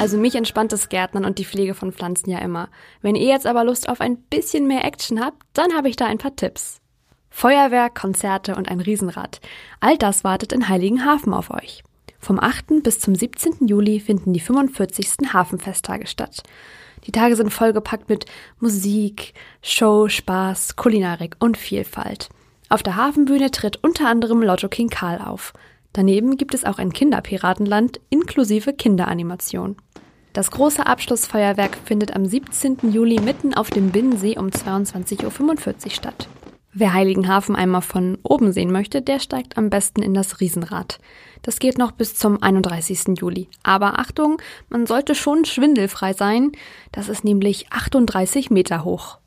Also 0.00 0.16
mich 0.16 0.34
entspannt 0.34 0.72
das 0.72 0.88
Gärtnern 0.88 1.26
und 1.26 1.38
die 1.38 1.44
Pflege 1.44 1.74
von 1.74 1.92
Pflanzen 1.92 2.30
ja 2.30 2.38
immer. 2.38 2.70
Wenn 3.02 3.14
ihr 3.14 3.28
jetzt 3.28 3.46
aber 3.46 3.64
Lust 3.64 3.88
auf 3.88 4.00
ein 4.00 4.16
bisschen 4.16 4.66
mehr 4.66 4.84
Action 4.84 5.20
habt, 5.20 5.42
dann 5.52 5.74
habe 5.74 5.90
ich 5.90 5.96
da 5.96 6.06
ein 6.06 6.18
paar 6.18 6.34
Tipps. 6.34 6.80
Feuerwerk, 7.28 7.94
Konzerte 7.94 8.56
und 8.56 8.68
ein 8.68 8.80
Riesenrad. 8.80 9.40
All 9.78 9.98
das 9.98 10.24
wartet 10.24 10.52
in 10.52 10.68
Heiligenhafen 10.68 11.34
auf 11.34 11.50
euch. 11.50 11.82
Vom 12.20 12.38
8. 12.38 12.82
bis 12.82 13.00
zum 13.00 13.14
17. 13.14 13.66
Juli 13.66 13.98
finden 13.98 14.32
die 14.34 14.40
45. 14.40 15.32
Hafenfesttage 15.32 16.06
statt. 16.06 16.42
Die 17.06 17.12
Tage 17.12 17.34
sind 17.34 17.50
vollgepackt 17.50 18.10
mit 18.10 18.26
Musik, 18.60 19.32
Show, 19.62 20.08
Spaß, 20.08 20.76
Kulinarik 20.76 21.36
und 21.38 21.56
Vielfalt. 21.56 22.28
Auf 22.68 22.82
der 22.82 22.96
Hafenbühne 22.96 23.50
tritt 23.50 23.82
unter 23.82 24.06
anderem 24.06 24.42
Lotto 24.42 24.68
King 24.68 24.90
Karl 24.90 25.18
auf. 25.18 25.54
Daneben 25.94 26.36
gibt 26.36 26.54
es 26.54 26.64
auch 26.64 26.78
ein 26.78 26.92
Kinderpiratenland 26.92 28.00
inklusive 28.10 28.74
Kinderanimation. 28.74 29.76
Das 30.34 30.50
große 30.52 30.86
Abschlussfeuerwerk 30.86 31.76
findet 31.84 32.14
am 32.14 32.26
17. 32.26 32.92
Juli 32.92 33.18
mitten 33.18 33.54
auf 33.54 33.70
dem 33.70 33.90
Binnensee 33.90 34.38
um 34.38 34.48
22.45 34.48 35.24
Uhr 35.24 35.90
statt. 35.90 36.28
Wer 36.72 36.92
Heiligenhafen 36.92 37.56
einmal 37.56 37.82
von 37.82 38.18
oben 38.22 38.52
sehen 38.52 38.70
möchte, 38.70 39.02
der 39.02 39.18
steigt 39.18 39.58
am 39.58 39.70
besten 39.70 40.02
in 40.02 40.14
das 40.14 40.40
Riesenrad. 40.40 41.00
Das 41.42 41.58
geht 41.58 41.78
noch 41.78 41.90
bis 41.90 42.14
zum 42.14 42.40
31. 42.40 43.18
Juli. 43.18 43.48
Aber 43.64 43.98
Achtung, 43.98 44.40
man 44.68 44.86
sollte 44.86 45.16
schon 45.16 45.44
schwindelfrei 45.44 46.12
sein. 46.12 46.52
Das 46.92 47.08
ist 47.08 47.24
nämlich 47.24 47.72
38 47.72 48.50
Meter 48.50 48.84
hoch. 48.84 49.18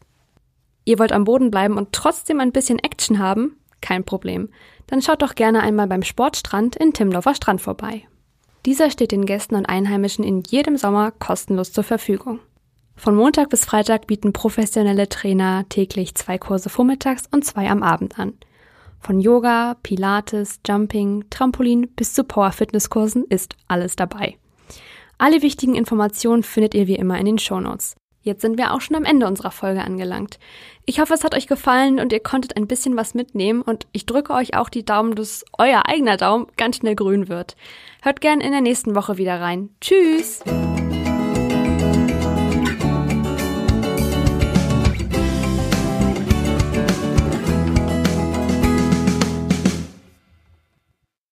Ihr 0.85 0.99
wollt 0.99 1.11
am 1.11 1.25
Boden 1.25 1.51
bleiben 1.51 1.77
und 1.77 1.91
trotzdem 1.91 2.39
ein 2.39 2.53
bisschen 2.53 2.79
Action 2.79 3.19
haben? 3.19 3.57
Kein 3.81 4.05
Problem. 4.05 4.49
Dann 4.87 5.01
schaut 5.01 5.21
doch 5.21 5.35
gerne 5.35 5.61
einmal 5.61 5.87
beim 5.87 6.03
Sportstrand 6.03 6.77
in 6.77 6.93
Timdorfer 6.93 7.35
Strand 7.35 7.61
vorbei. 7.61 8.07
Dieser 8.65 8.89
steht 8.89 9.11
den 9.11 9.25
Gästen 9.25 9.55
und 9.55 9.65
Einheimischen 9.65 10.23
in 10.23 10.43
jedem 10.47 10.77
Sommer 10.77 11.11
kostenlos 11.11 11.73
zur 11.73 11.83
Verfügung. 11.83 12.39
Von 12.95 13.15
Montag 13.15 13.49
bis 13.49 13.65
Freitag 13.65 14.07
bieten 14.07 14.33
professionelle 14.33 15.09
Trainer 15.09 15.65
täglich 15.69 16.15
zwei 16.15 16.37
Kurse 16.37 16.69
vormittags 16.69 17.23
und 17.31 17.43
zwei 17.43 17.69
am 17.69 17.83
Abend 17.83 18.19
an. 18.19 18.33
Von 18.99 19.19
Yoga, 19.19 19.75
Pilates, 19.83 20.61
Jumping, 20.65 21.25
Trampolin 21.29 21.89
bis 21.89 22.13
zu 22.13 22.23
Power-Fitness-Kursen 22.23 23.25
ist 23.27 23.55
alles 23.67 23.97
dabei. 23.97 24.37
Alle 25.17 25.41
wichtigen 25.41 25.75
Informationen 25.75 26.43
findet 26.43 26.73
ihr 26.73 26.87
wie 26.87 26.95
immer 26.95 27.17
in 27.17 27.25
den 27.25 27.37
Shownotes. 27.37 27.95
Jetzt 28.21 28.41
sind 28.41 28.57
wir 28.57 28.73
auch 28.73 28.79
schon 28.79 28.95
am 28.95 29.03
Ende 29.03 29.27
unserer 29.27 29.51
Folge 29.51 29.81
angelangt. 29.81 30.39
Ich 30.85 31.01
hoffe, 31.01 31.13
es 31.13 31.25
hat 31.25 31.35
euch 31.35 31.47
gefallen 31.47 31.99
und 31.99 32.13
ihr 32.13 32.21
konntet 32.21 32.55
ein 32.55 32.67
bisschen 32.67 32.95
was 32.95 33.13
mitnehmen 33.13 33.61
und 33.61 33.85
ich 33.91 34.05
drücke 34.05 34.33
euch 34.33 34.55
auch 34.55 34.69
die 34.69 34.85
Daumen, 34.85 35.15
dass 35.15 35.43
euer 35.57 35.83
eigener 35.89 36.15
Daumen 36.15 36.47
ganz 36.55 36.77
schnell 36.77 36.95
grün 36.95 37.27
wird. 37.27 37.57
Hört 38.01 38.21
gern 38.21 38.39
in 38.39 38.51
der 38.51 38.61
nächsten 38.61 38.95
Woche 38.95 39.17
wieder 39.17 39.41
rein. 39.41 39.69
Tschüss! 39.81 40.41